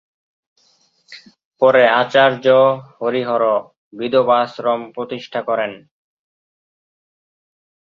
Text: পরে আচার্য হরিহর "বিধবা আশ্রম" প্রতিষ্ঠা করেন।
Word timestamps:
পরে 1.61 1.83
আচার্য 2.01 2.45
হরিহর 2.97 3.43
"বিধবা 3.93 4.37
আশ্রম" 4.43 4.81
প্রতিষ্ঠা 4.95 5.41
করেন। 5.41 5.71